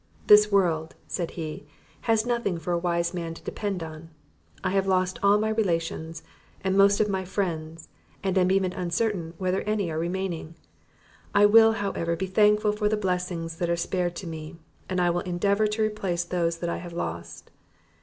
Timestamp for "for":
2.57-2.73, 12.71-12.89